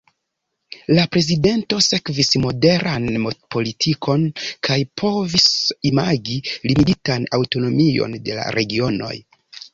[0.99, 3.05] La prezidento sekvis moderan
[3.57, 4.25] politikon
[4.69, 5.47] kaj povis
[5.91, 9.15] imagi limigitan aŭtonomion de la regionoj.